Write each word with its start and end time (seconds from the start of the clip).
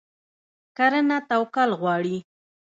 کرنه 0.77 1.17
توکل 1.29 1.69
غواړي. 1.81 2.17